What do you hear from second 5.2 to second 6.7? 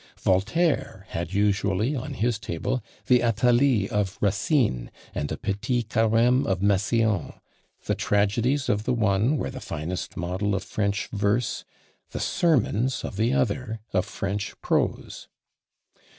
the Petit Carême of